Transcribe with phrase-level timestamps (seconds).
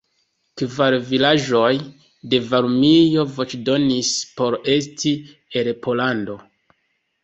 [0.61, 1.69] Kvar vilaĝoj
[2.33, 5.17] de Varmio voĉdonis por esti
[5.63, 6.45] en Pollando.